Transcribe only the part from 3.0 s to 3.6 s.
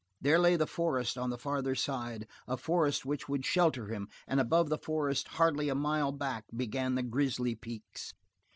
which would